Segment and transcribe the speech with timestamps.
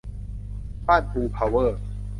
[0.87, 1.79] บ้านปู เพาเวอร์